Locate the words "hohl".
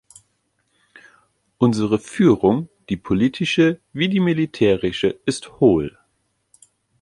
5.59-5.95